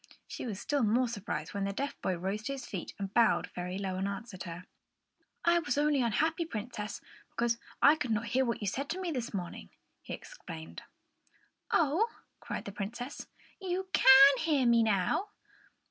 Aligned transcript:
She 0.25 0.47
was 0.47 0.59
still 0.59 0.81
more 0.81 1.07
surprised 1.07 1.53
when 1.53 1.65
the 1.65 1.73
deaf 1.73 1.95
boy 2.01 2.17
rose 2.17 2.41
to 2.45 2.53
his 2.53 2.65
feet 2.65 2.95
and 2.97 3.13
bowed 3.13 3.51
very 3.53 3.77
low 3.77 3.97
and 3.97 4.07
answered 4.07 4.45
her. 4.45 4.65
"I 5.45 5.59
was 5.59 5.77
only 5.77 6.01
unhappy, 6.01 6.43
Princess, 6.43 7.01
because 7.29 7.59
I 7.83 7.97
could 7.97 8.09
not 8.09 8.25
hear 8.25 8.43
what 8.43 8.61
you 8.61 8.67
said 8.67 8.89
to 8.89 8.99
me 8.99 9.11
this 9.11 9.31
morning," 9.31 9.69
he 10.01 10.15
explained. 10.15 10.81
"Oh!" 11.69 12.07
cried 12.39 12.65
the 12.65 12.71
Princess. 12.71 13.27
"You 13.59 13.89
can 13.93 14.37
hear 14.39 14.65
me 14.65 14.81
now!" 14.81 15.29